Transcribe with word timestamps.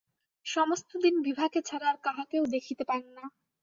সমস্ত 0.45 0.89
দিন 1.03 1.15
বিভাকে 1.21 1.59
ছাড়া 1.61 1.87
আর 1.89 1.97
কাহাকেও 2.03 2.43
দেখিতে 2.53 2.83
পান 2.83 3.03
না। 3.15 3.23